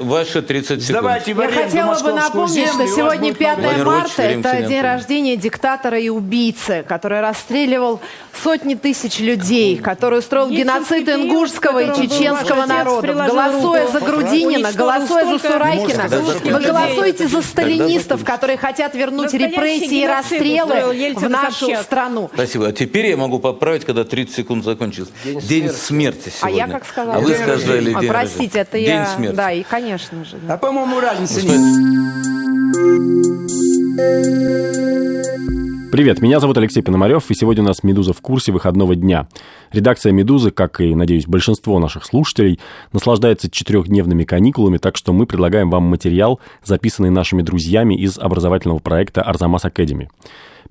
[0.00, 1.02] ваши 30 секунд.
[1.02, 6.08] Давайте Я хотела бы напомнить, что сегодня 5 Владимир марта– это день рождения диктатора и
[6.08, 8.00] убийцы, который расстреливал
[8.42, 13.14] сотни тысяч людей, который устроил Ельцинский геноцид ингушского и чеченского народов.
[13.14, 20.02] Голосуя руку, за Грудинина, голосуя за Сурайкина, вы голосуете за сталинистов, которые хотят вернуть репрессии
[20.02, 22.30] и расстрелы в нашу страну.
[22.32, 22.68] Спасибо.
[22.68, 25.10] А теперь я могу поправить, когда 30 секунд закончилось.
[25.24, 26.56] День, смерти А сегодня.
[26.58, 27.16] я как сказала?
[27.16, 28.86] А вы сказали А, день Простите, это я...
[28.86, 29.36] День смерти.
[29.36, 30.36] Да, и конечно же.
[30.46, 30.54] да.
[30.54, 32.30] А по-моему, разницы Господин- нет.
[35.92, 39.26] Привет, меня зовут Алексей Пономарев, и сегодня у нас «Медуза в курсе» выходного дня.
[39.72, 42.60] Редакция «Медузы», как и, надеюсь, большинство наших слушателей,
[42.92, 49.22] наслаждается четырехдневными каникулами, так что мы предлагаем вам материал, записанный нашими друзьями из образовательного проекта
[49.22, 50.08] «Арзамас Академи».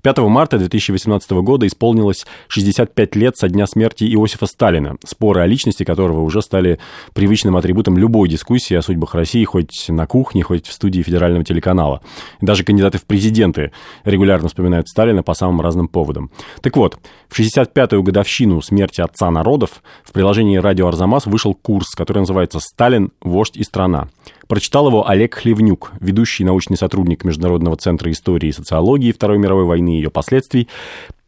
[0.02, 5.84] 5 марта 2018 года исполнилось 65 лет со дня смерти Иосифа Сталина, споры о личности
[5.84, 6.78] которого уже стали
[7.12, 12.00] привычным атрибутом любой дискуссии о судьбах России хоть на кухне, хоть в студии федерального телеканала.
[12.40, 13.72] Даже кандидаты в президенты
[14.04, 16.30] регулярно вспоминают Сталина по самым разным поводам.
[16.62, 16.98] Так вот,
[17.28, 23.12] в 65-ю годовщину смерти отца народов в приложении «Радио Арзамас» вышел курс, который называется «Сталин,
[23.20, 24.08] вождь и страна».
[24.50, 29.90] Прочитал его Олег Хлевнюк, ведущий научный сотрудник Международного центра истории и социологии Второй мировой войны
[29.90, 30.66] и ее последствий,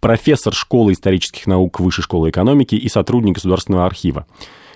[0.00, 4.26] профессор школы исторических наук Высшей школы экономики и сотрудник Государственного архива.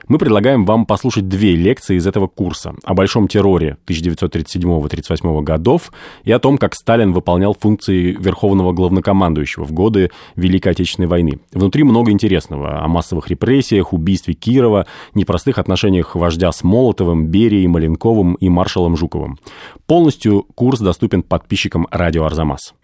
[0.08, 6.30] Мы предлагаем вам послушать две лекции из этого курса о большом терроре 1937-1938 годов и
[6.30, 11.40] о том, как Сталин выполнял функции верховного главнокомандующего в годы Великой Отечественной войны.
[11.52, 18.34] Внутри много интересного о массовых репрессиях, убийстве Кирова, непростых отношениях вождя с Молотовым, Берией, Маленковым
[18.34, 19.38] и маршалом Жуковым.
[19.86, 22.74] Полностью курс доступен подписчикам радио «Арзамас».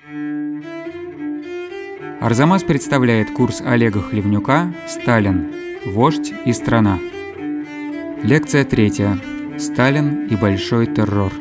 [2.20, 5.61] Арзамас представляет курс Олега Хлевнюка «Сталин.
[5.86, 6.98] Вождь и страна».
[8.22, 9.18] Лекция третья.
[9.58, 11.32] Сталин и большой террор.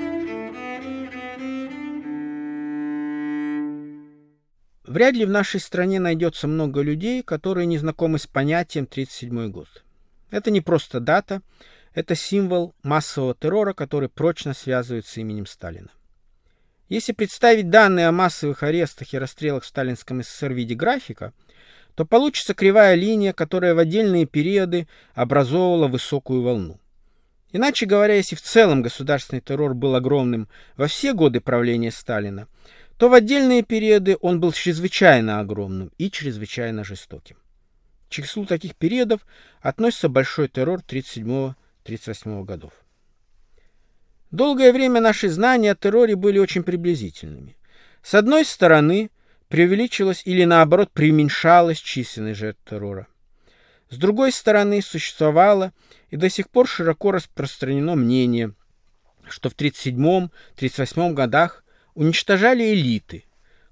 [4.84, 9.84] Вряд ли в нашей стране найдется много людей, которые не знакомы с понятием 1937 год.
[10.32, 11.42] Это не просто дата,
[11.94, 15.90] это символ массового террора, который прочно связывает с именем Сталина.
[16.90, 21.32] Если представить данные о массовых арестах и расстрелах в сталинском СССР в виде графика,
[21.96, 26.80] то получится кривая линия, которая в отдельные периоды образовывала высокую волну.
[27.52, 30.48] Иначе говоря, если в целом государственный террор был огромным
[30.78, 32.48] во все годы правления Сталина,
[32.98, 37.38] то в отдельные периоды он был чрезвычайно огромным и чрезвычайно жестоким.
[38.08, 39.26] К числу таких периодов
[39.62, 42.74] относится большой террор 1937-1938 годов.
[44.32, 47.58] Долгое время наши знания о терроре были очень приблизительными.
[48.02, 49.12] С одной стороны,
[49.52, 53.08] преувеличилась или наоборот преуменьшалась численность жертв террора.
[53.90, 55.74] С другой стороны, существовало
[56.10, 58.54] и до сих пор широко распространено мнение,
[59.28, 63.26] что в 1937-1938 годах уничтожали элиты,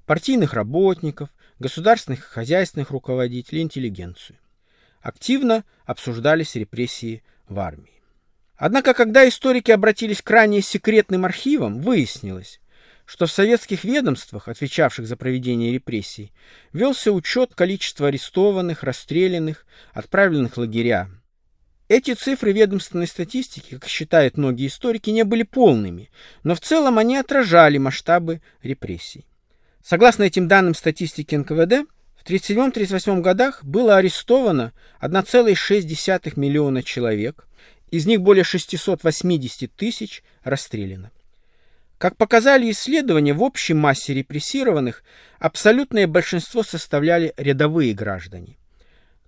[0.06, 1.30] партийных работников,
[1.60, 4.38] государственных и хозяйственных руководителей, интеллигенцию.
[5.02, 8.04] Активно обсуждались репрессии в армии.
[8.58, 12.60] Однако, когда историки обратились к ранее секретным архивам, выяснилось,
[13.10, 16.32] что в советских ведомствах, отвечавших за проведение репрессий,
[16.74, 21.10] велся учет количества арестованных, расстрелянных, отправленных в лагеря.
[21.88, 26.12] Эти цифры ведомственной статистики, как считают многие историки, не были полными,
[26.44, 29.26] но в целом они отражали масштабы репрессий.
[29.84, 34.72] Согласно этим данным статистики НКВД, в 1937-1938 годах было арестовано
[35.02, 37.48] 1,6 миллиона человек,
[37.90, 41.10] из них более 680 тысяч расстреляно.
[42.00, 45.04] Как показали исследования, в общей массе репрессированных
[45.38, 48.58] абсолютное большинство составляли рядовые граждане.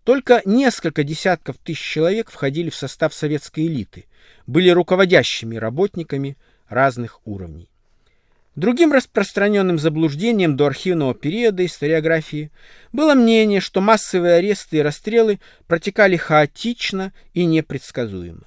[0.05, 4.05] Только несколько десятков тысяч человек входили в состав советской элиты,
[4.47, 6.37] были руководящими работниками
[6.69, 7.69] разных уровней.
[8.55, 12.51] Другим распространенным заблуждением до архивного периода историографии
[12.93, 18.45] было мнение, что массовые аресты и расстрелы протекали хаотично и непредсказуемо.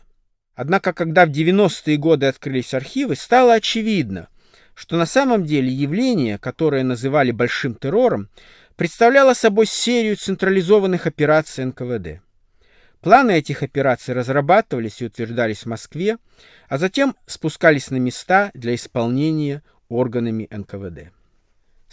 [0.54, 4.28] Однако, когда в 90-е годы открылись архивы, стало очевидно,
[4.74, 8.28] что на самом деле явление, которое называли большим террором,
[8.76, 12.20] представляло собой серию централизованных операций НКВД.
[13.00, 16.16] Планы этих операций разрабатывались и утверждались в Москве,
[16.68, 21.12] а затем спускались на места для исполнения органами НКВД.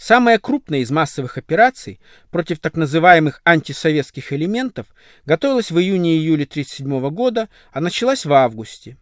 [0.02, 2.00] Самая крупная из массовых операций
[2.32, 4.88] против так называемых антисоветских элементов
[5.26, 8.96] готовилась в июне-июле 1937 года, а началась в августе.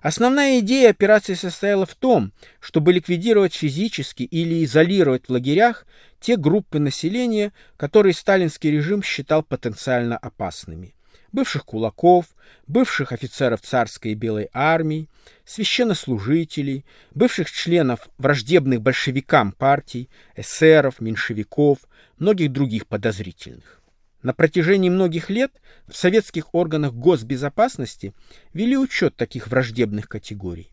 [0.00, 5.86] Основная идея операции состояла в том, чтобы ликвидировать физически или изолировать в лагерях
[6.18, 10.96] те группы населения, которые сталинский режим считал потенциально опасными.
[11.32, 12.26] Бывших кулаков,
[12.66, 15.08] бывших офицеров царской и белой армии,
[15.44, 21.78] священнослужителей, бывших членов враждебных большевикам партий, эсеров, меньшевиков,
[22.18, 23.82] многих других подозрительных.
[24.22, 25.50] На протяжении многих лет
[25.88, 28.14] в советских органах госбезопасности
[28.52, 30.70] вели учет таких враждебных категорий.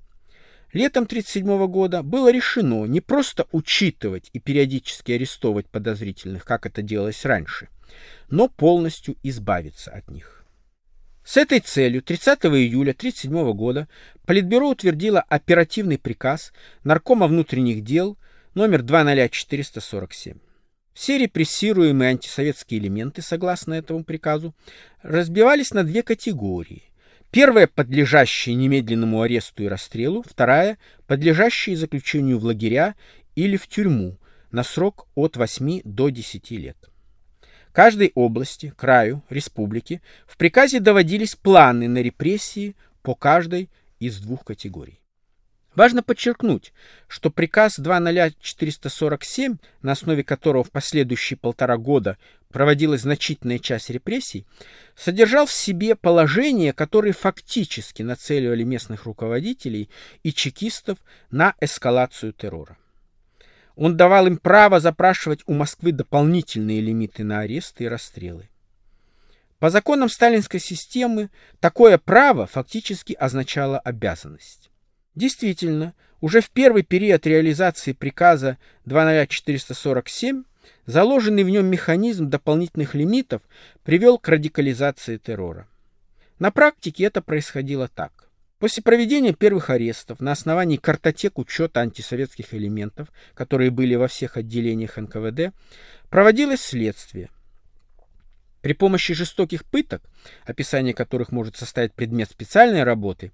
[0.71, 7.25] Летом 1937 года было решено не просто учитывать и периодически арестовывать подозрительных, как это делалось
[7.25, 7.69] раньше,
[8.29, 10.38] но полностью избавиться от них.
[11.29, 13.87] С этой целью 30 июля 1937 года
[14.25, 16.51] Политбюро утвердило оперативный приказ
[16.83, 18.17] Наркома внутренних дел
[18.55, 20.39] номер 20447.
[20.95, 24.55] Все репрессируемые антисоветские элементы, согласно этому приказу,
[25.03, 26.91] разбивались на две категории.
[27.29, 32.95] Первая, подлежащая немедленному аресту и расстрелу, вторая, подлежащая заключению в лагеря
[33.35, 34.17] или в тюрьму
[34.49, 36.89] на срок от 8 до 10 лет.
[37.71, 43.69] Каждой области, краю, республике в приказе доводились планы на репрессии по каждой
[43.99, 44.99] из двух категорий.
[45.75, 46.73] Важно подчеркнуть,
[47.07, 52.17] что приказ 20447, на основе которого в последующие полтора года
[52.49, 54.45] проводилась значительная часть репрессий,
[54.97, 59.89] содержал в себе положения, которые фактически нацеливали местных руководителей
[60.23, 60.97] и чекистов
[61.29, 62.77] на эскалацию террора.
[63.79, 68.49] Он давал им право запрашивать у Москвы дополнительные лимиты на аресты и расстрелы.
[69.57, 71.29] По законам сталинской системы
[71.61, 74.69] такое право фактически означало обязанность.
[75.15, 80.43] Действительно, уже в первый период реализации приказа 20447
[80.85, 83.41] заложенный в нем механизм дополнительных лимитов
[83.85, 85.69] привел к радикализации террора.
[86.37, 88.18] На практике это происходило так.
[88.59, 94.97] После проведения первых арестов на основании картотек учета антисоветских элементов, которые были во всех отделениях
[94.97, 95.53] НКВД,
[96.09, 97.29] проводилось следствие.
[98.61, 100.01] При помощи жестоких пыток,
[100.45, 103.31] описание которых может составить предмет специальной работы,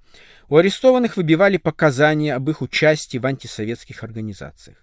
[0.48, 4.78] у арестованных выбивали показания об их участии в антисоветских организациях.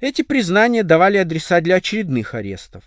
[0.00, 2.82] Эти признания давали адреса для очередных арестов.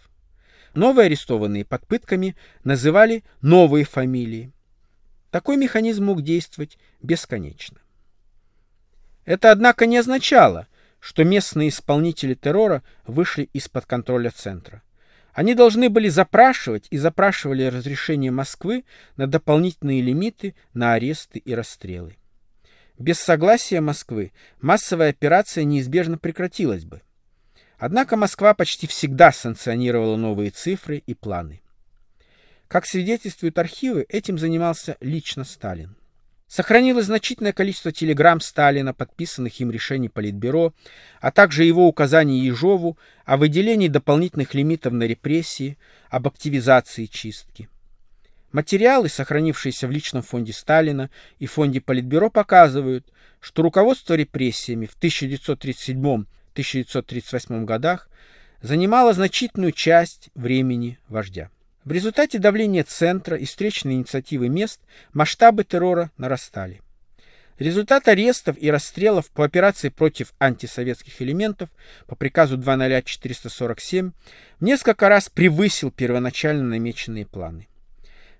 [0.73, 4.51] Новые арестованные под пытками называли новые фамилии.
[5.31, 7.79] Такой механизм мог действовать бесконечно.
[9.25, 10.67] Это, однако, не означало,
[10.99, 14.83] что местные исполнители террора вышли из-под контроля центра.
[15.33, 18.83] Они должны были запрашивать и запрашивали разрешение Москвы
[19.15, 22.17] на дополнительные лимиты на аресты и расстрелы.
[22.99, 27.01] Без согласия Москвы массовая операция неизбежно прекратилась бы.
[27.77, 31.61] Однако Москва почти всегда санкционировала новые цифры и планы.
[32.71, 35.97] Как свидетельствуют архивы, этим занимался лично Сталин.
[36.47, 40.73] Сохранилось значительное количество телеграмм Сталина, подписанных им решений Политбюро,
[41.19, 45.77] а также его указаний Ежову о выделении дополнительных лимитов на репрессии,
[46.09, 47.67] об активизации чистки.
[48.53, 51.09] Материалы, сохранившиеся в личном фонде Сталина
[51.39, 58.09] и фонде Политбюро, показывают, что руководство репрессиями в 1937-1938 годах
[58.61, 61.49] занимало значительную часть времени вождя.
[61.83, 64.79] В результате давления центра и встречной инициативы мест
[65.13, 66.81] масштабы террора нарастали.
[67.57, 71.69] Результат арестов и расстрелов по операции против антисоветских элементов
[72.07, 74.11] по приказу 20447
[74.59, 77.67] несколько раз превысил первоначально намеченные планы.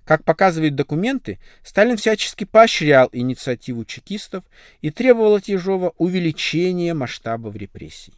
[0.05, 4.44] Как показывают документы, Сталин всячески поощрял инициативу чекистов
[4.81, 8.13] и требовал от Ежова увеличения масштабов репрессий.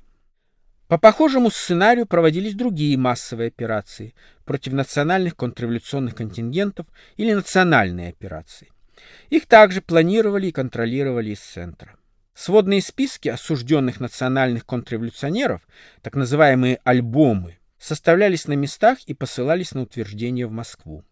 [0.94, 4.14] По похожему сценарию проводились другие массовые операции
[4.46, 6.86] против национальных контрреволюционных контингентов
[7.18, 8.72] или национальные операции.
[9.32, 11.96] Их также планировали и контролировали из центра.
[12.36, 15.68] Сводные списки осужденных национальных контрреволюционеров,
[16.04, 21.04] так называемые альбомы, составлялись на местах и посылались на утверждение в Москву.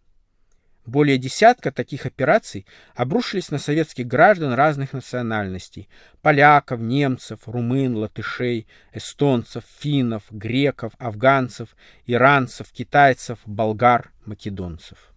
[0.86, 5.88] Более десятка таких операций обрушились на советских граждан разных национальностей–
[6.24, 11.76] поляков, немцев, румын, латышей, эстонцев, финнов, греков, афганцев,
[12.08, 15.14] иранцев, китайцев, болгар, македонцев.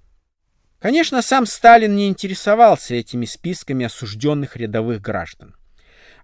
[0.81, 5.57] Конечно, сам Сталин не интересовался этими списками осужденных рядовых граждан.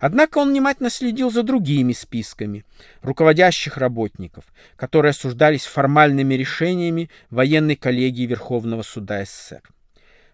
[0.01, 2.65] Однако он внимательно следил за другими списками
[3.03, 4.45] руководящих работников,
[4.77, 9.63] которые осуждались формальными решениями военной коллегии Верховного суда СССР.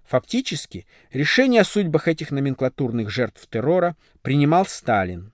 [0.05, 5.33] Фактически, решение о судьбах этих номенклатурных жертв террора принимал Сталин.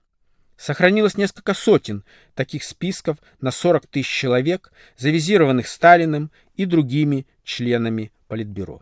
[0.57, 8.81] Сохранилось несколько сотен таких списков на 40 тысяч человек, завизированных Сталиным и другими членами Политбюро.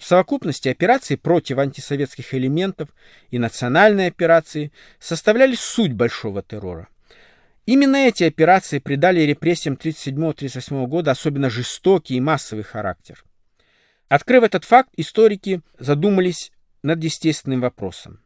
[0.00, 2.88] В совокупности операции против антисоветских элементов
[3.30, 6.88] и национальные операции составляли суть большого террора.
[7.66, 13.22] Именно эти операции придали репрессиям 1937-1938 года особенно жестокий и массовый характер.
[14.08, 16.50] Открыв этот факт, историки задумались
[16.82, 18.20] над естественным вопросом.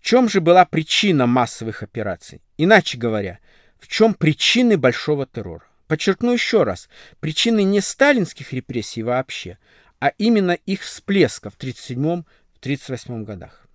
[0.00, 2.42] В чем же была причина массовых операций?
[2.58, 3.38] Иначе говоря,
[3.78, 5.62] в чем причины большого террора?
[5.86, 6.88] Подчеркну еще раз,
[7.20, 9.58] причины не сталинских репрессий вообще,
[10.00, 13.66] а именно их всплеска в 1937-1938 годах.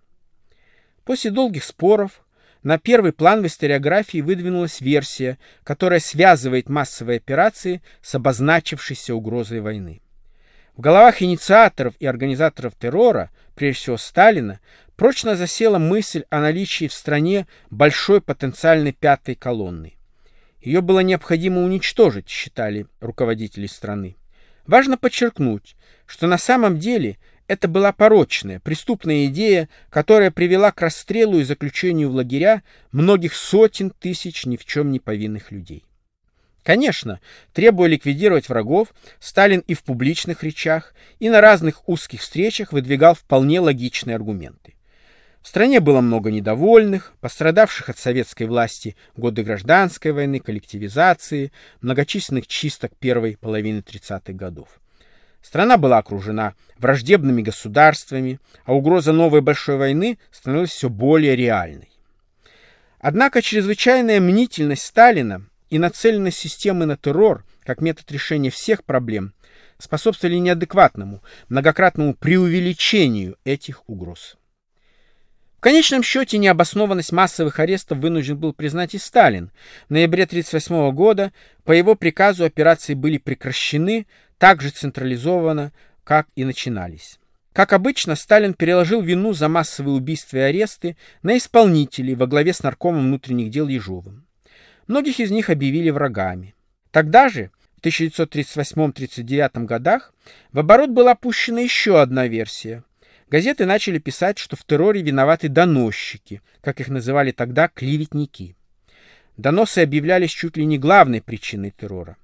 [1.05, 2.21] После долгих споров
[2.61, 10.01] на первый план в историографии выдвинулась версия, которая связывает массовые операции с обозначившейся угрозой войны.
[10.75, 14.59] В головах инициаторов и организаторов террора, прежде всего Сталина,
[14.95, 19.95] прочно засела мысль о наличии в стране большой потенциальной пятой колонны.
[20.61, 24.17] Ее было необходимо уничтожить, считали руководители страны.
[24.69, 31.39] Важно подчеркнуть, что на самом деле это была порочная, преступная идея, которая привела к расстрелу
[31.39, 32.61] и заключению в лагеря
[32.91, 35.85] многих сотен тысяч ни в чем не повинных людей.
[36.61, 37.19] Конечно,
[37.51, 43.59] требуя ликвидировать врагов, Сталин и в публичных речах, и на разных узких встречах выдвигал вполне
[43.59, 44.75] логичные аргументы.
[45.41, 52.91] В стране было много недовольных, пострадавших от советской власти годы гражданской войны, коллективизации, многочисленных чисток
[52.99, 54.67] первой половины 30-х годов.
[55.41, 61.89] Страна была окружена враждебными государствами, а угроза новой большой войны становилась все более реальной.
[62.99, 69.33] Однако чрезвычайная мнительность Сталина и нацеленность системы на террор как метод решения всех проблем
[69.77, 74.35] способствовали неадекватному, многократному преувеличению этих угроз.
[75.59, 79.51] В конечном счете необоснованность массовых арестов вынужден был признать и Сталин.
[79.89, 81.33] В ноябре 1938 года
[81.65, 85.73] по его приказу операции были прекращены так же централизованно,
[86.05, 87.19] как и начинались.
[87.51, 92.63] Как обычно, Сталин переложил вину за массовые убийства и аресты на исполнителей во главе с
[92.63, 94.25] наркомом внутренних дел Ежовым.
[94.87, 96.55] Многих из них объявили врагами.
[96.91, 100.13] Тогда же, в 1938-1939 годах,
[100.53, 102.85] в оборот была пущена еще одна версия.
[103.29, 108.55] Газеты начали писать, что в терроре виноваты доносчики, как их называли тогда клеветники.
[109.37, 112.17] Доносы объявлялись чуть ли не главной причиной террора.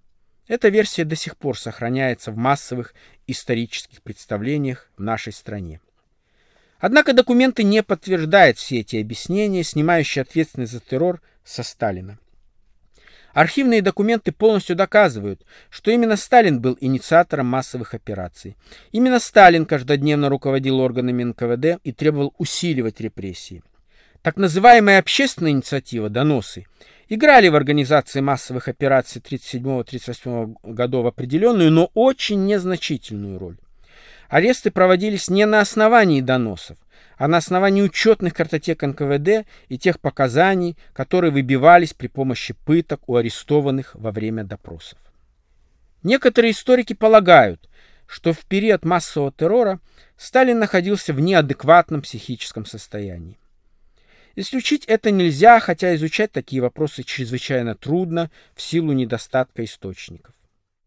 [0.48, 2.94] Эта версия до сих пор сохраняется в массовых
[3.28, 5.80] исторических представлениях в нашей стране.
[6.80, 12.18] Однако документы не подтверждают все эти объяснения, снимающие ответственность за террор со Сталина.
[13.36, 18.56] Архивные документы полностью доказывают, что именно Сталин был инициатором массовых операций.
[18.94, 23.62] Именно Сталин каждодневно руководил органами НКВД и требовал усиливать репрессии.
[24.22, 26.65] Так называемая общественная инициатива «Доносы»
[27.10, 33.58] играли в организации массовых операций 1937-1938 годов определенную, но очень незначительную роль.
[34.30, 36.77] Аресты проводились не на основании доносов,
[37.17, 43.15] а на основании учетных картотек НКВД и тех показаний, которые выбивались при помощи пыток у
[43.15, 45.00] арестованных во время допросов.
[46.03, 47.69] Некоторые историки полагают,
[48.07, 49.79] что в период массового террора
[50.17, 53.39] Сталин находился в неадекватном психическом состоянии.
[54.36, 60.36] Исключить это нельзя, хотя изучать такие вопросы чрезвычайно трудно в силу недостатка источников.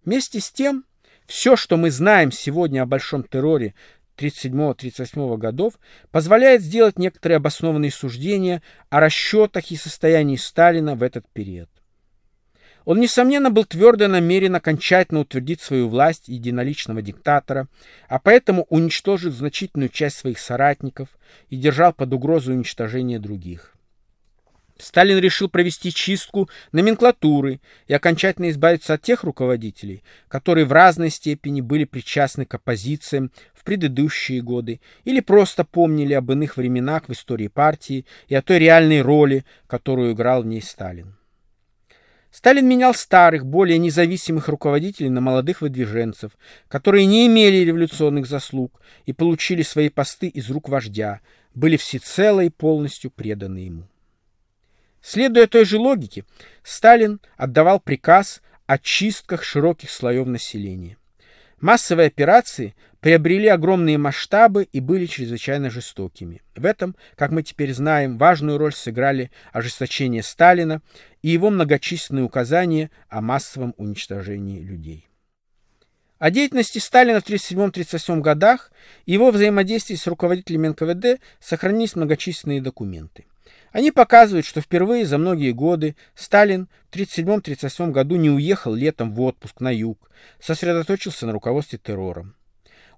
[0.05, 0.85] Вместе с тем,
[1.27, 3.75] все, что мы знаем сегодня о большом терроре
[4.19, 5.75] 1937-1938 годов
[6.11, 11.69] позволяет сделать некоторые обоснованные суждения о расчетах и состоянии Сталина в этот период.
[12.85, 17.69] Он, несомненно, был твердо намерен окончательно утвердить свою власть единоличного диктатора,
[18.09, 21.11] а поэтому уничтожил значительную часть своих соратников
[21.51, 23.78] и держал под угрозой уничтожения других.
[24.79, 31.61] Сталин решил провести чистку номенклатуры и окончательно избавиться от тех руководителей, которые в разной степени
[31.61, 37.49] были причастны к оппозициям в предыдущие годы или просто помнили об иных временах в истории
[37.49, 41.17] партии и о той реальной роли, которую играл в ней Сталин.
[42.31, 46.33] Сталин менял старых, более независимых руководителей на молодых выдвиженцев,
[46.69, 51.21] которые не имели революционных заслуг и получили свои посты из рук вождя,
[51.55, 53.89] были всецело и полностью преданы ему.
[55.03, 56.25] Следуя той же логике,
[56.63, 60.97] Сталин отдавал приказ о чистках широких слоев населения.
[61.61, 66.43] Массовые операции приобрели огромные масштабы и были чрезвычайно жестокими.
[66.55, 70.83] В этом, как мы теперь знаем, важную роль сыграли ожесточение Сталина
[71.23, 75.09] и его многочисленные указания о массовом уничтожении людей.
[76.19, 78.73] О деятельности Сталина в 1937-1938 годах
[79.07, 83.27] и его взаимодействии с руководителями НКВД сохранились многочисленные документы.
[83.73, 89.21] Они показывают, что впервые за многие годы Сталин в 1937-1938 году не уехал летом в
[89.21, 90.11] отпуск на юг,
[90.41, 92.35] сосредоточился на руководстве террором.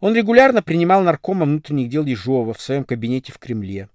[0.01, 3.89] Он регулярно принимал наркома внутренних дел Ежова в своем кабинете в Кремле.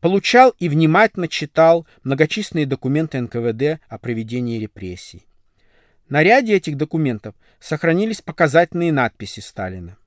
[0.00, 5.26] Получал и внимательно читал многочисленные документы НКВД о проведении репрессий.
[6.08, 9.98] На ряде этих документов сохранились показательные надписи Сталина.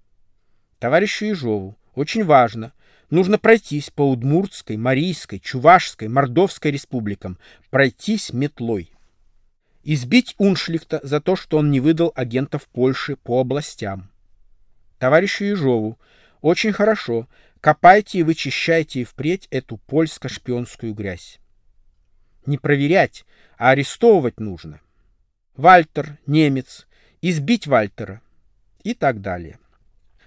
[0.80, 2.74] Товарищу Ежову, очень важно,
[3.14, 7.38] нужно пройтись по Удмуртской, Марийской, Чувашской, Мордовской республикам,
[7.70, 8.92] пройтись метлой.
[9.84, 14.10] Избить Уншлихта за то, что он не выдал агентов Польши по областям.
[14.98, 16.00] Товарищу Ежову,
[16.42, 17.28] очень хорошо,
[17.62, 21.40] копайте и вычищайте и впредь эту польско-шпионскую грязь.
[22.48, 23.26] Не проверять,
[23.58, 24.82] а арестовывать нужно.
[25.56, 26.88] Вальтер, немец,
[27.22, 28.22] избить Вальтера
[28.84, 29.60] и так далее.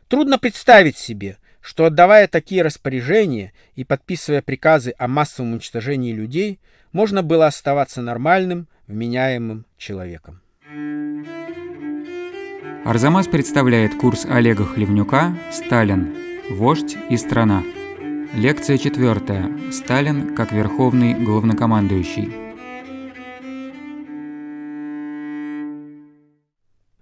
[0.08, 6.60] Трудно представить себе, что отдавая такие распоряжения и подписывая приказы о массовом уничтожении людей,
[6.92, 10.40] можно было оставаться нормальным, вменяемым человеком.
[12.84, 16.14] Арзамас представляет курс Олега Хлевнюка «Сталин.
[16.50, 17.64] Вождь и страна».
[18.32, 19.50] Лекция четвертая.
[19.72, 22.45] Сталин как верховный главнокомандующий.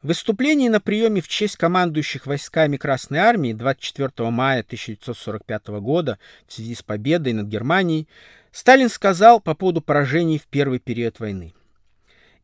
[0.05, 6.53] В выступлении на приеме в честь командующих войсками Красной Армии 24 мая 1945 года в
[6.53, 8.07] связи с победой над Германией
[8.53, 11.55] Сталин сказал по поводу поражений в первый период войны.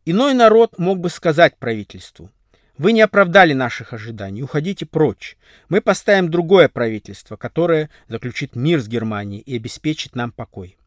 [0.07, 2.31] Иной народ мог бы сказать правительству,
[2.79, 5.37] вы не оправдали наших ожиданий, уходите прочь.
[5.69, 10.79] Мы поставим другое правительство, которое заключит мир с Германией и обеспечит нам покой.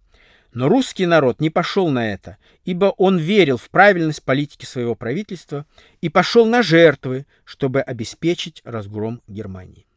[0.54, 5.66] Но русский народ не пошел на это, ибо он верил в правильность политики своего правительства
[6.02, 9.88] и пошел на жертвы, чтобы обеспечить разгром Германии.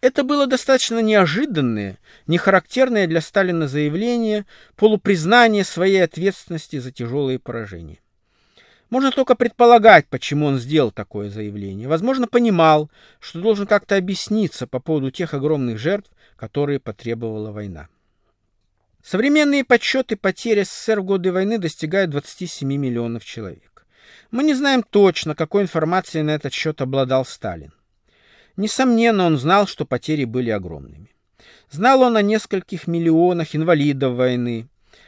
[0.00, 7.98] Это было достаточно неожиданное, нехарактерное для Сталина заявление, полупризнание своей ответственности за тяжелые поражения.
[8.90, 11.88] Можно только предполагать, почему он сделал такое заявление.
[11.88, 17.88] Возможно, понимал, что должен как-то объясниться по поводу тех огромных жертв, которые потребовала война.
[19.06, 23.86] Современные подсчеты потерь СССР в годы войны достигают 27 миллионов человек.
[24.32, 27.72] Мы не знаем точно, какой информацией на этот счет обладал Сталин.
[28.56, 31.14] Несомненно, он знал, что потери были огромными.
[31.70, 34.66] Знал он о нескольких миллионах инвалидов войны,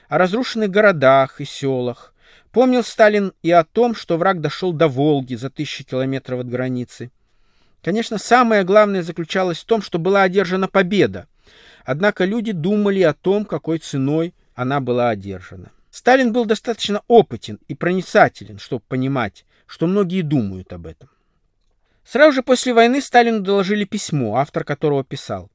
[0.08, 2.14] о разрушенных городах и селах.
[2.52, 7.10] Помнил Сталин и о том, что враг дошел до Волги за тысячи километров от границы.
[7.82, 11.26] Конечно, самое главное заключалось в том, что была одержана победа–
[11.90, 15.72] Однако люди думали о том, какой ценой она была одержана.
[15.90, 21.08] Сталин был достаточно опытен и проницателен, чтобы понимать, что многие думают об этом.
[22.04, 25.50] Сразу же после войны Сталину доложили письмо, автор которого писал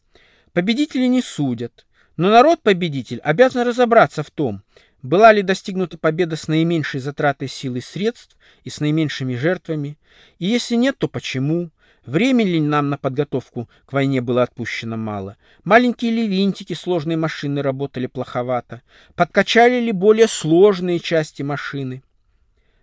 [0.54, 1.86] «Победители не судят,
[2.18, 4.64] но народ-победитель обязан разобраться в том,
[5.04, 10.00] была ли достигнута победа с наименьшей затратой сил и средств и с наименьшими жертвами,
[10.40, 11.70] и если нет, то почему,
[12.06, 15.38] Времени ли нам на подготовку к войне было отпущено мало?
[15.64, 18.82] Маленькие ли винтики сложной машины работали плоховато?
[19.16, 22.04] Подкачали ли более сложные части машины?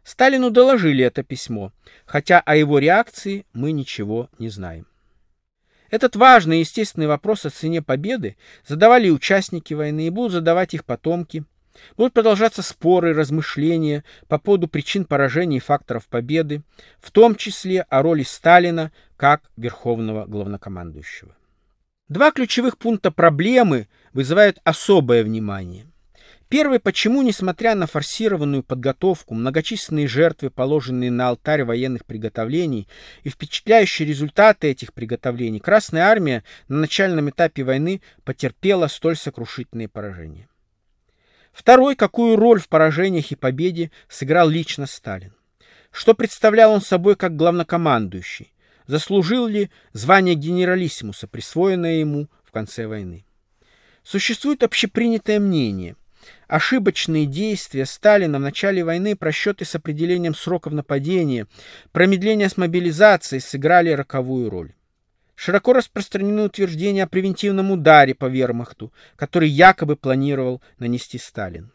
[0.05, 1.73] Сталину доложили это письмо,
[2.07, 4.87] хотя о его реакции мы ничего не знаем.
[5.91, 10.85] Этот важный и естественный вопрос о цене победы задавали участники войны и будут задавать их
[10.87, 11.45] потомки–
[11.97, 16.63] Будут продолжаться споры, размышления по поводу причин поражения и факторов победы,
[17.01, 21.37] в том числе о роли Сталина как верховного главнокомандующего.
[22.09, 25.87] Два ключевых пункта проблемы вызывают особое внимание.
[26.49, 32.89] Первый, почему, несмотря на форсированную подготовку, многочисленные жертвы, положенные на алтарь военных приготовлений
[33.23, 40.49] и впечатляющие результаты этих приготовлений, Красная Армия на начальном этапе войны потерпела столь сокрушительные поражения.
[41.53, 45.35] Второй, какую роль в поражениях и победе сыграл лично Сталин.
[45.91, 48.55] Что представлял он собой как главнокомандующий?
[48.91, 53.25] Заслужил ли звание генералиссимуса, присвоенное ему в конце войны?
[54.03, 55.95] Существует общепринятое мнение.
[56.49, 61.47] Ошибочные действия Сталина в начале войны, просчеты с определением сроков нападения,
[61.93, 64.73] промедление с мобилизацией сыграли роковую роль.
[65.37, 71.71] Широко распространены утверждения о превентивном ударе по вермахту, который якобы планировал нанести Сталин.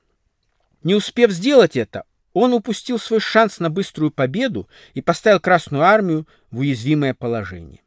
[0.84, 2.04] Не успев сделать это,
[2.36, 7.82] он упустил свой шанс на быструю победу и поставил Красную Армию в уязвимое положение.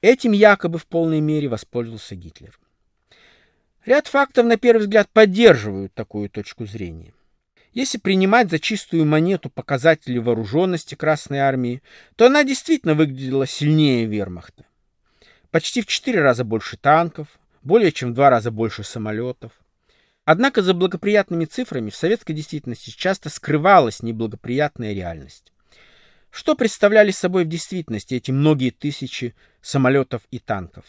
[0.00, 2.58] Этим якобы в полной мере воспользовался Гитлер.
[3.84, 7.12] Ряд фактов, на первый взгляд, поддерживают такую точку зрения.
[7.72, 11.82] Если принимать за чистую монету показатели вооруженности Красной Армии,
[12.16, 14.64] то она действительно выглядела сильнее вермахта
[15.50, 17.28] почти в четыре раза больше танков,
[17.62, 19.52] более чем в два раза больше самолетов.
[20.24, 25.52] Однако за благоприятными цифрами в советской действительности часто скрывалась неблагоприятная реальность.
[26.30, 30.84] Что представляли собой в действительности эти многие тысячи самолетов и танков?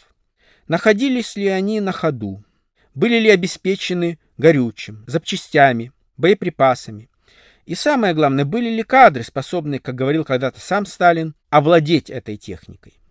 [0.68, 2.44] Находились ли они на ходу?
[2.94, 7.08] Были ли обеспечены горючим, запчастями, боеприпасами?
[7.64, 13.01] И самое главное, были ли кадры, способные, как говорил когда-то сам Сталин, овладеть этой техникой?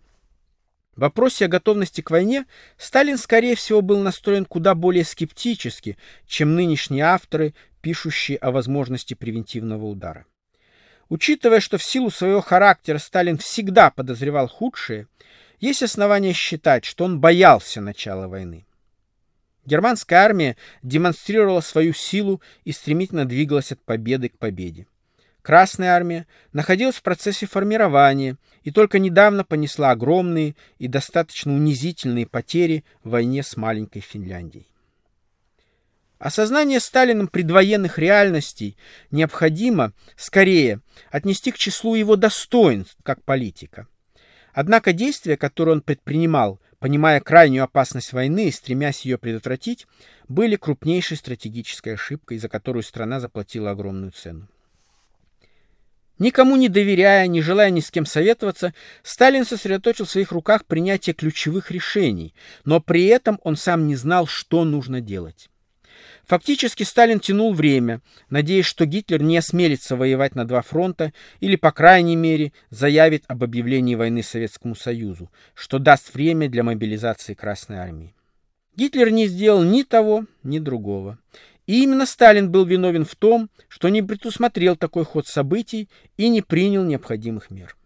[0.96, 2.46] В вопросе о готовности к войне
[2.78, 9.86] Сталин, скорее всего, был настроен куда более скептически, чем нынешние авторы, пишущие о возможности превентивного
[9.86, 10.26] удара.
[11.08, 15.08] Учитывая, что в силу своего характера Сталин всегда подозревал худшее,
[15.60, 18.66] есть основания считать, что он боялся начала войны.
[19.66, 24.88] Германская армия демонстрировала свою силу и стремительно двигалась от победы к победе.
[25.42, 32.84] Красная армия находилась в процессе формирования и только недавно понесла огромные и достаточно унизительные потери
[33.04, 34.68] в войне с маленькой Финляндией.
[36.20, 38.78] Осознание Сталином предвоенных реальностей
[39.10, 43.88] необходимо, скорее, отнести к числу его достоинств как политика.
[44.54, 49.88] Однако действия, которые он предпринимал, понимая крайнюю опасность войны и стремясь ее предотвратить,
[50.28, 54.48] были крупнейшей стратегической ошибкой, за которую страна заплатила огромную цену.
[56.22, 61.16] Никому не доверяя, не желая ни с кем советоваться, Сталин сосредоточил в своих руках принятие
[61.16, 65.50] ключевых решений, но при этом он сам не знал, что нужно делать.
[66.26, 71.72] Фактически Сталин тянул время, надеясь, что Гитлер не осмелится воевать на два фронта или, по
[71.72, 78.14] крайней мере, заявит об объявлении войны Советскому Союзу, что даст время для мобилизации Красной Армии.
[78.76, 81.18] Гитлер не сделал ни того, ни другого.
[81.72, 86.42] И именно Сталин был виновен в том, что не предусмотрел такой ход событий и не
[86.42, 87.78] принял необходимых мер.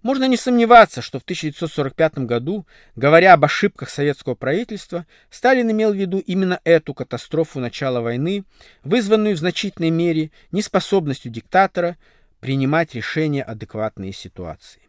[0.00, 5.96] Можно не сомневаться, что в 1945 году, говоря об ошибках советского правительства, Сталин имел в
[5.96, 8.44] виду именно эту катастрофу начала войны,
[8.84, 11.98] вызванную в значительной мере неспособностью диктатора
[12.40, 14.80] принимать решения адекватные ситуации.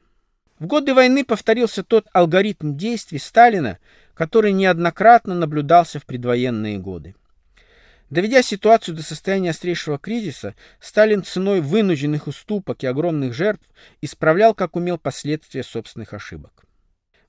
[0.58, 3.78] В годы войны повторился тот алгоритм действий Сталина,
[4.14, 7.14] который неоднократно наблюдался в предвоенные годы.
[8.10, 13.66] Доведя ситуацию до состояния острейшего кризиса, Сталин ценой вынужденных уступок и огромных жертв
[14.02, 16.66] исправлял, как умел, последствия собственных ошибок.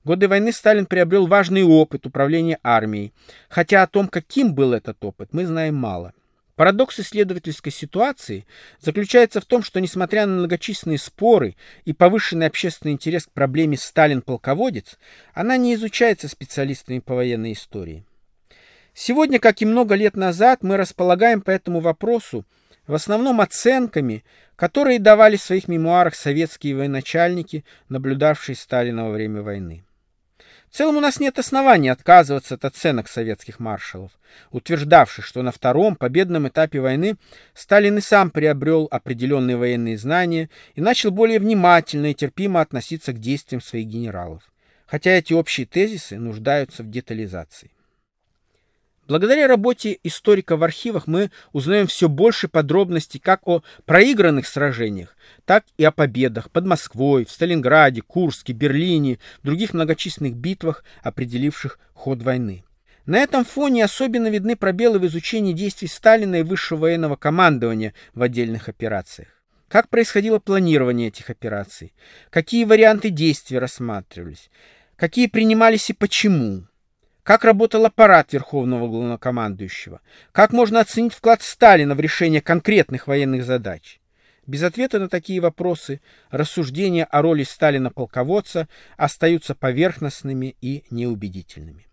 [0.03, 3.11] В годы войны Сталин приобрел важный опыт управления армией,
[3.49, 6.13] хотя о том, каким был этот опыт, мы знаем мало.
[6.55, 8.45] Парадокс исследовательской ситуации
[8.79, 14.97] заключается в том, что, несмотря на многочисленные споры и повышенный общественный интерес к проблеме «Сталин-полководец»,
[15.33, 18.05] она не изучается специалистами по военной истории.
[18.99, 22.47] Сегодня, как и много лет назад, мы располагаем по этому вопросу
[22.87, 29.83] в основном оценками, которые давали в своих мемуарах советские военачальники, наблюдавшие Сталина во время войны.
[30.71, 34.09] В целом у нас нет оснований отказываться от оценок советских маршалов,
[34.49, 37.17] утверждавших, что на втором победном этапе войны
[37.53, 43.19] Сталин и сам приобрел определенные военные знания и начал более внимательно и терпимо относиться к
[43.19, 44.41] действиям своих генералов,
[44.87, 47.69] хотя эти общие тезисы нуждаются в детализации.
[49.07, 55.15] Благодаря работе историка в архивах мы узнаем все больше подробностей как о проигранных сражениях,
[55.45, 62.21] так и о победах под Москвой, в Сталинграде, Курске, Берлине, других многочисленных битвах, определивших ход
[62.21, 62.65] войны.
[63.05, 68.21] На этом фоне особенно видны пробелы в изучении действий Сталина и высшего военного командования в
[68.21, 69.29] отдельных операциях.
[69.69, 71.93] Как происходило планирование этих операций?
[72.29, 74.49] Какие варианты действий рассматривались?
[74.97, 76.66] Какие принимались и почему?
[77.27, 79.99] Как работал аппарат Верховного Главнокомандующего?
[80.31, 83.99] Как можно оценить вклад Сталина в решение конкретных военных задач?
[84.45, 85.99] Без ответа на такие вопросы
[86.31, 91.85] рассуждения о роли Сталина-полководца остаются поверхностными и неубедительными.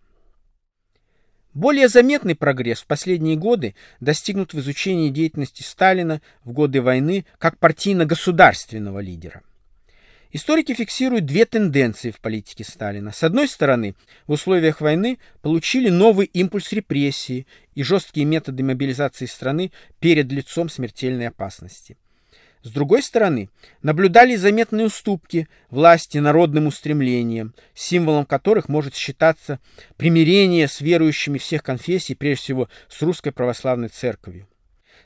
[1.53, 7.57] Более заметный прогресс в последние годы достигнут в изучении деятельности Сталина в годы войны как
[7.57, 9.41] партийно-государственного лидера–
[10.35, 13.13] Историки фиксируют две тенденции в политике Сталина.
[13.13, 13.95] С одной стороны,
[14.27, 19.71] в условиях войны получили новый импульс репрессии и жесткие методы мобилизации страны
[20.01, 21.97] перед лицом смертельной опасности.
[22.63, 23.49] С другой стороны,
[23.81, 29.61] наблюдали заметные уступки власти народным устремлениям, символом которых может считаться
[29.95, 34.49] примирение с верующими всех конфессий, прежде всего с русской православной церковью.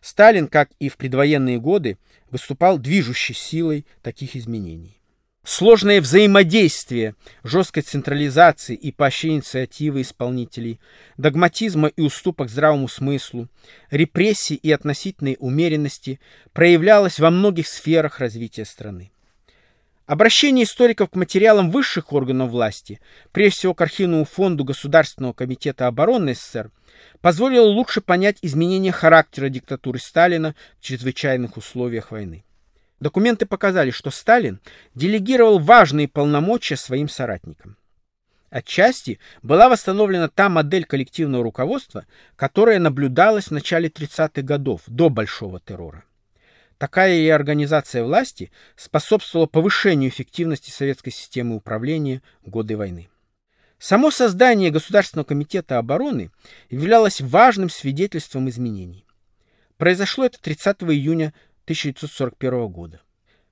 [0.02, 2.00] Сталин, как и в предвоенные годы,
[2.32, 4.99] выступал движущей силой таких изменений.
[5.52, 10.80] Сложное взаимодействие жесткой централизации и поощрения инициативы исполнителей,
[11.18, 13.48] догматизма и уступок здравому смыслу,
[13.90, 16.20] репрессий и относительной умеренности
[16.54, 19.12] проявлялось во многих сферах развития страны.
[20.06, 23.00] Обращение историков к материалам высших органов власти,
[23.32, 26.70] прежде всего к архивному фонду Государственного комитета обороны СССР,
[27.22, 32.44] позволило лучше понять изменения характера диктатуры Сталина в чрезвычайных условиях войны.
[33.00, 34.60] Документы показали, что Сталин
[34.94, 37.78] делегировал важные полномочия своим соратникам.
[38.50, 45.60] Отчасти была восстановлена та модель коллективного руководства, которая наблюдалась в начале 30-х годов, до Большого
[45.60, 46.04] террора.
[46.78, 53.10] Такая и организация власти способствовала повышению эффективности советской системы управления в годы войны.
[53.78, 56.32] Само создание Государственного комитета обороны
[56.70, 59.06] являлось важным свидетельством изменений.
[59.78, 61.34] Произошло это 30 июня
[61.70, 63.00] 1941 года.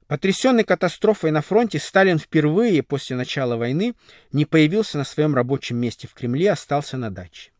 [0.07, 3.93] Потрясенный катастрофой на фронте, Сталин впервые после начала войны
[4.31, 7.51] не появился на своем рабочем месте в Кремле, остался на даче.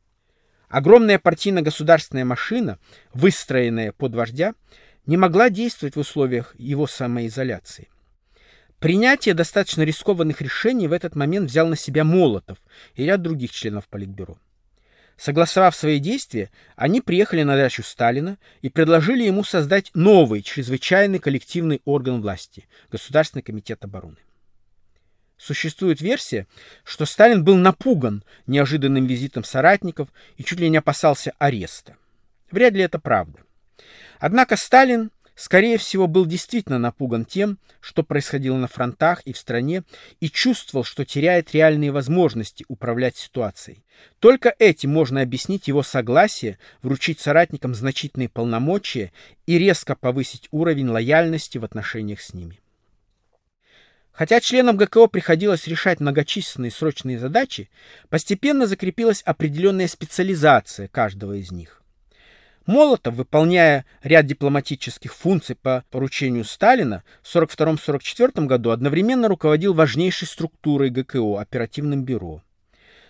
[0.67, 2.79] Огромная партийно-государственная машина,
[3.13, 4.55] выстроенная под вождя,
[5.05, 7.89] не могла действовать в условиях его самоизоляции.
[8.79, 12.57] Принятие достаточно рискованных решений в этот момент взял на себя Молотов
[12.95, 14.39] и ряд других членов Политбюро.
[15.17, 21.81] Согласовав свои действия, они приехали на дачу Сталина и предложили ему создать новый чрезвычайный коллективный
[21.85, 24.17] орган власти– Государственный комитет обороны.
[25.37, 26.47] Существует версия,
[26.83, 31.95] что Сталин был напуган неожиданным визитом соратников и чуть ли не опасался ареста.
[32.51, 33.39] Вряд ли это правда.
[34.19, 39.83] Однако Сталин скорее всего, был действительно напуган тем, что происходило на фронтах и в стране,
[40.19, 43.85] и чувствовал, что теряет реальные возможности управлять ситуацией.
[44.19, 49.13] Только этим можно объяснить его согласие вручить соратникам значительные полномочия
[49.45, 52.59] и резко повысить уровень лояльности в отношениях с ними.
[54.11, 57.69] Хотя членам ГКО приходилось решать многочисленные срочные задачи,
[58.09, 61.83] постепенно закрепилась определенная специализация каждого из них.
[62.67, 70.89] Молотов, выполняя ряд дипломатических функций по поручению Сталина, в 1942-1944 году одновременно руководил важнейшей структурой
[70.89, 72.43] ГКО, оперативным бюро.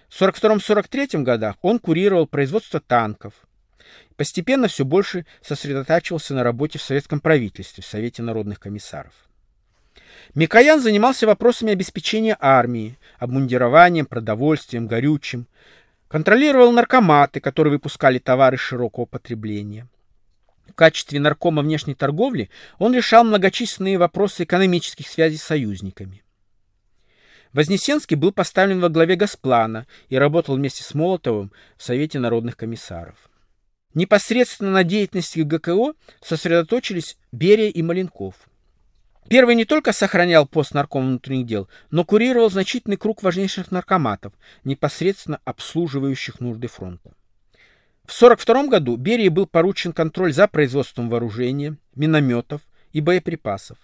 [0.07, 3.33] В 1942-1943 годах он курировал производство танков.
[4.15, 9.13] Постепенно все больше сосредотачивался на работе в советском правительстве, в Совете народных комиссаров.
[10.35, 15.47] Микоян занимался вопросами обеспечения армии, обмундированием, продовольствием, горючим,
[16.07, 19.87] Контролировал наркоматы, которые выпускали товары широкого потребления.
[20.67, 26.23] В качестве наркома внешней торговли он решал многочисленные вопросы экономических связей с союзниками.
[27.53, 33.15] Вознесенский был поставлен во главе Госплана и работал вместе с Молотовым в Совете народных комиссаров.
[33.93, 38.35] Непосредственно на деятельности ГКО сосредоточились Берия и Маленков–
[39.29, 45.39] Первый не только сохранял пост наркома внутренних дел, но курировал значительный круг важнейших наркоматов, непосредственно
[45.43, 47.11] обслуживающих нужды фронта.
[48.05, 52.61] В 1942 году Берии был поручен контроль за производством вооружения, минометов
[52.93, 53.77] и боеприпасов.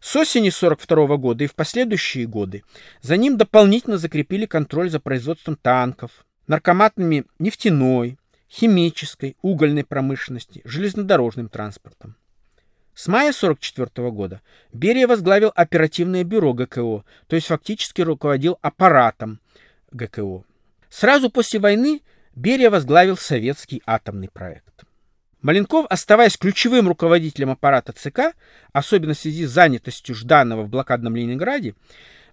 [0.00, 2.62] С осени 1942 года и в последующие годы
[3.02, 8.18] за ним дополнительно закрепили контроль за производством танков, наркоматами нефтяной,
[8.50, 12.16] химической, угольной промышленности, железнодорожным транспортом.
[12.94, 14.40] С мая 1944 года
[14.72, 19.40] Берия возглавил оперативное бюро ГКО, то есть фактически руководил аппаратом
[19.90, 20.44] ГКО.
[20.90, 22.02] Сразу после войны
[22.36, 24.84] Берия возглавил советский атомный проект.
[25.42, 28.36] Маленков, оставаясь ключевым руководителем аппарата ЦК,
[28.72, 31.74] особенно в связи с занятостью Жданова в блокадном Ленинграде,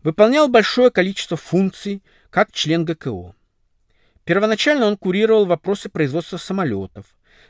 [0.03, 3.33] выполнял большое количество функций как член ГКО.
[4.25, 7.05] Первоначально он курировал вопросы производства самолетов.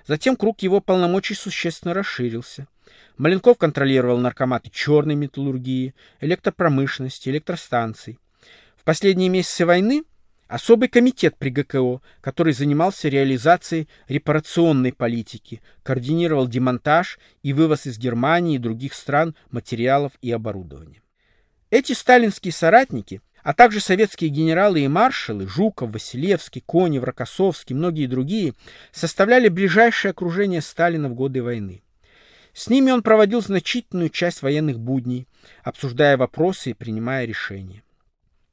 [0.08, 2.68] Затем круг его полномочий существенно расширился–
[3.18, 8.18] Маленков контролировал наркоматы черной металлургии, электропромышленности, электростанций.
[8.76, 10.04] В последние месяцы войны
[10.48, 18.56] особый комитет при ГКО, который занимался реализацией репарационной политики, координировал демонтаж и вывоз из Германии
[18.56, 21.02] и других стран материалов и оборудования.
[21.70, 28.54] Эти сталинские соратники, а также советские генералы и маршалы Жуков, Василевский, Конев, Рокоссовский многие другие
[28.92, 31.82] составляли ближайшее окружение Сталина в годы войны.
[32.54, 35.28] С ними он проводил значительную часть военных будней,
[35.64, 37.84] обсуждая вопросы и принимая решения.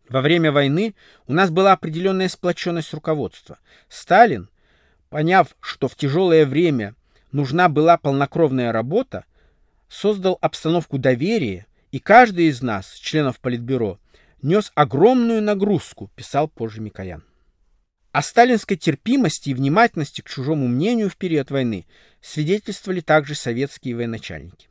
[0.08, 0.94] Во время войны
[1.26, 3.58] у нас была определенная сплоченность руководства.
[3.88, 4.48] Сталин,
[5.11, 6.94] поняв, что в тяжелое время
[7.32, 9.24] нужна была полнокровная работа,
[9.88, 13.98] создал обстановку доверия, и каждый из нас, членов Политбюро,
[14.42, 17.24] нес огромную нагрузку, писал позже Микоян.
[18.12, 21.87] О сталинской терпимости и внимательности к чужому мнению в период войны
[22.20, 24.68] свидетельствовали также советские военачальники.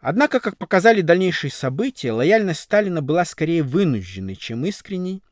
[0.00, 5.22] Однако, как показали дальнейшие события, лояльность Сталина была скорее вынужденной, чем искренней,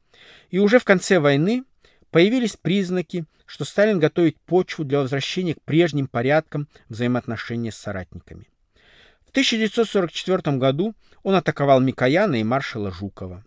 [0.50, 1.64] и уже в конце войны
[2.10, 8.46] появились признаки, что Сталин готовит почву для возвращения к прежним порядкам взаимоотношения с соратниками.
[9.26, 13.44] В 1944 году он атаковал Микояна и маршала Жукова.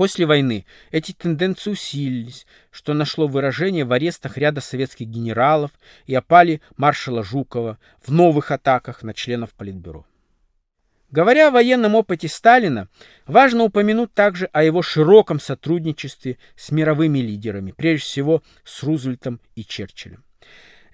[0.00, 5.72] После войны эти тенденции усилились, что нашло выражение в арестах ряда советских генералов
[6.06, 10.06] и опале маршала Жукова в новых атаках на членов Политбюро.
[11.10, 12.88] Говоря о военном опыте Сталина,
[13.26, 19.66] важно упомянуть также о его широком сотрудничестве с мировыми лидерами, прежде всего с Рузвельтом и
[19.66, 20.24] Черчиллем.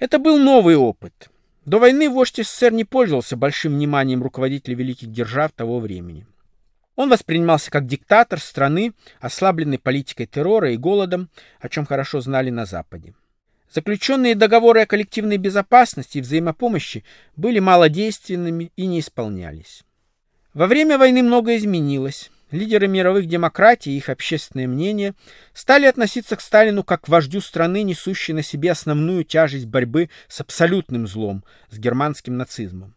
[0.00, 1.30] Это был новый опыт.
[1.64, 6.26] До войны вождь СССР не пользовался большим вниманием руководителей великих держав того времени.
[6.96, 11.28] Он воспринимался как диктатор страны, ослабленной политикой террора и голодом,
[11.60, 13.14] о чем хорошо знали на Западе.
[13.70, 17.04] Заключенные договоры о коллективной безопасности и взаимопомощи
[17.36, 19.84] были малодейственными и не исполнялись.
[20.54, 22.30] Во время войны многое изменилось.
[22.50, 25.14] Лидеры мировых демократий и их общественное мнение
[25.52, 30.40] стали относиться к Сталину как к вождю страны, несущей на себе основную тяжесть борьбы с
[30.40, 32.95] абсолютным злом, с германским нацизмом.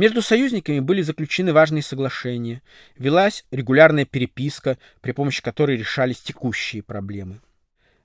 [0.00, 2.62] Между союзниками были заключены важные соглашения,
[2.96, 7.42] велась регулярная переписка, при помощи которой решались текущие проблемы.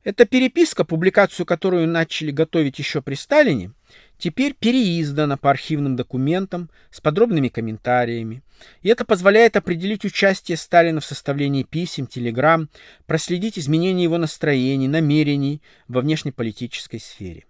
[0.04, 3.72] Эта переписка, публикацию которую начали готовить еще при Сталине,
[4.18, 8.44] теперь переиздана по архивным документам с подробными комментариями.
[8.82, 12.68] И это позволяет определить участие Сталина в составлении писем, телеграмм,
[13.06, 17.46] проследить изменения его настроений, намерений во внешнеполитической сфере.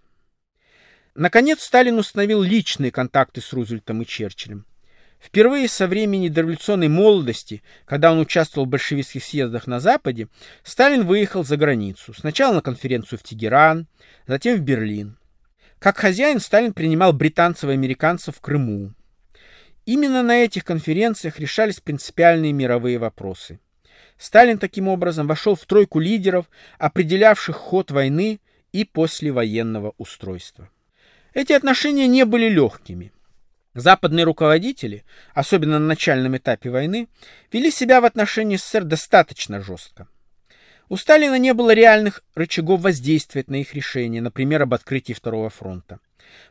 [1.16, 4.66] Наконец, Сталин установил личные контакты с Рузвельтом и Черчиллем.
[5.18, 10.28] Впервые со времени дореволюционной молодости, когда он участвовал в большевистских съездах на Западе,
[10.64, 12.14] Сталин выехал за границу.
[12.14, 13.88] Сначала на конференцию в Тегеран,
[14.28, 15.18] затем в Берлин.
[15.80, 18.94] Как хозяин Сталин принимал британцев и американцев в Крыму.
[19.86, 23.60] Именно на этих конференциях решались принципиальные мировые вопросы.
[24.18, 28.42] Сталин таким образом вошел в тройку лидеров, определявших ход войны
[28.74, 30.70] и послевоенного устройства.
[31.36, 33.12] Эти отношения не были легкими.
[33.74, 37.10] Западные руководители, особенно на начальном этапе войны,
[37.52, 40.08] вели себя в отношении СССР достаточно жестко.
[40.88, 46.00] У Сталина не было реальных рычагов воздействовать на их решения, например, об открытии Второго фронта.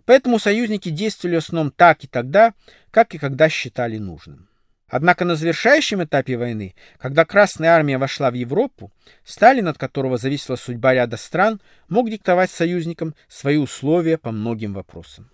[0.04, 2.52] Поэтому союзники действовали в основном так и тогда,
[2.90, 4.50] как и когда считали нужным.
[4.88, 8.92] Однако на завершающем этапе войны, когда Красная Армия вошла в Европу,
[9.24, 15.30] Сталин, от которого зависела судьба ряда стран, мог диктовать союзникам свои условия по многим вопросам.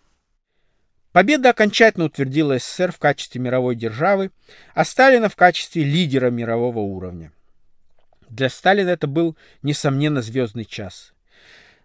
[1.13, 4.31] Победа окончательно утвердила СССР в качестве мировой державы,
[4.75, 7.33] а Сталина в качестве лидера мирового уровня.
[8.29, 11.13] Для Сталина это был, несомненно, звездный час.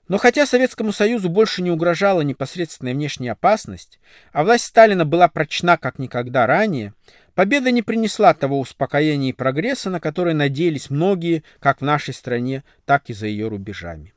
[0.07, 3.99] Но хотя Советскому Союзу больше не угрожала непосредственная внешняя опасность,
[4.31, 6.93] а власть Сталина была прочна как никогда ранее,
[7.35, 12.63] победа не принесла того успокоения и прогресса, на который надеялись многие как в нашей стране,
[12.85, 14.13] так и за ее рубежами.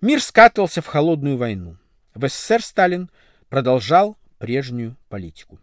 [0.00, 1.76] Мир скатывался в холодную войну.
[2.14, 3.10] В СССР Сталин
[3.48, 5.58] продолжал прежнюю политику.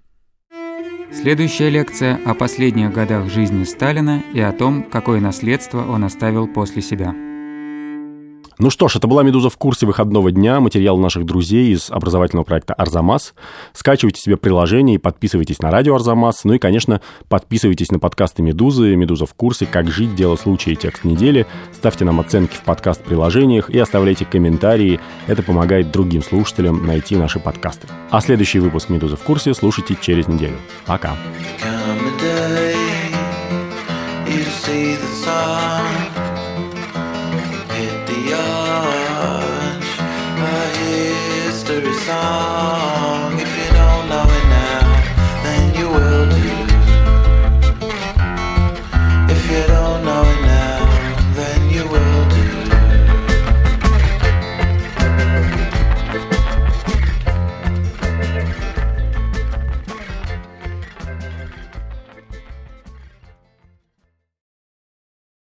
[1.12, 6.82] Следующая лекция о последних годах жизни Сталина и о том, какое наследство он оставил после
[6.82, 7.26] себя.
[8.59, 12.43] Ну что ж, это была «Медуза в курсе» выходного дня, материал наших друзей из образовательного
[12.43, 13.35] проекта «Арзамас».
[13.73, 16.43] Скачивайте себе приложение и подписывайтесь на радио «Арзамас».
[16.43, 20.75] Ну и, конечно, подписывайтесь на подкасты «Медузы», «Медуза в курсе», «Как жить», «Дело случая» и
[20.75, 21.45] «Текст недели».
[21.71, 24.99] Ставьте нам оценки в подкаст-приложениях и оставляйте комментарии.
[25.27, 27.87] Это помогает другим слушателям найти наши подкасты.
[28.09, 30.57] А следующий выпуск «Медуза в курсе» слушайте через неделю.
[30.87, 31.15] Пока.
[42.38, 42.87] mal.